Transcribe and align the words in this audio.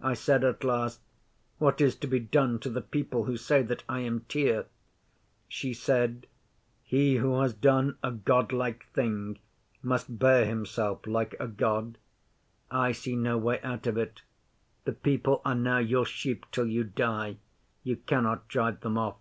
'I 0.00 0.14
said 0.14 0.42
at 0.42 0.64
last, 0.64 1.00
"What 1.58 1.80
is 1.80 1.94
to 1.98 2.08
be 2.08 2.18
done 2.18 2.58
to 2.58 2.68
the 2.68 2.80
people 2.80 3.26
who 3.26 3.36
say 3.36 3.62
that 3.62 3.84
I 3.88 4.00
am 4.00 4.24
Tyr?" 4.28 4.66
'She 5.46 5.72
said, 5.72 6.26
"He 6.82 7.18
who 7.18 7.38
has 7.40 7.54
done 7.54 7.96
a 8.02 8.10
God 8.10 8.50
like 8.50 8.86
thing 8.86 9.38
must 9.80 10.18
bear 10.18 10.44
himself 10.46 11.06
like 11.06 11.36
a 11.38 11.46
God. 11.46 11.96
I 12.72 12.90
see 12.90 13.14
no 13.14 13.38
way 13.38 13.60
out 13.60 13.86
of 13.86 13.96
it. 13.96 14.22
The 14.84 14.94
people 14.94 15.40
are 15.44 15.54
now 15.54 15.78
your 15.78 16.06
sheep 16.06 16.44
till 16.50 16.66
you 16.66 16.82
die. 16.82 17.36
You 17.84 17.94
cannot 17.98 18.48
drive 18.48 18.80
them 18.80 18.98
off." 18.98 19.18